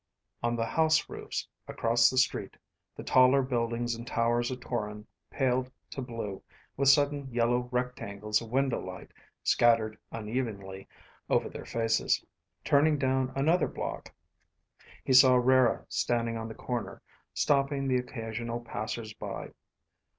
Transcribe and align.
Over 0.41 0.55
the 0.55 0.65
house 0.65 1.07
roofs 1.11 1.47
across 1.67 2.09
the 2.09 2.17
street, 2.17 2.57
the 2.95 3.03
taller 3.03 3.43
buildings 3.43 3.93
and 3.93 4.07
towers 4.07 4.49
of 4.49 4.59
Toron 4.59 5.05
paled 5.29 5.71
to 5.91 6.01
blue, 6.01 6.41
with 6.75 6.89
sudden 6.89 7.31
yellow 7.31 7.69
rectangles 7.71 8.41
of 8.41 8.49
window 8.49 8.79
light 8.83 9.11
scattered 9.43 9.99
unevenly 10.11 10.87
over 11.29 11.49
their 11.49 11.65
faces. 11.65 12.25
Turning 12.63 12.97
down 12.97 13.31
another 13.35 13.67
block, 13.67 14.11
he 15.03 15.13
saw 15.13 15.35
Rara 15.35 15.85
standing 15.87 16.35
on 16.35 16.47
the 16.47 16.55
corner, 16.55 17.03
stopping 17.35 17.87
the 17.87 17.97
occasional 17.97 18.59
passers 18.59 19.13
by. 19.13 19.51